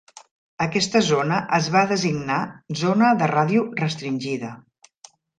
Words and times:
Aquesta 0.63 0.99
zona 1.07 1.35
es 1.57 1.67
va 1.75 1.83
designar 1.91 2.37
zona 2.79 3.11
de 3.19 3.27
ràdio 3.33 3.65
restringida. 3.83 4.51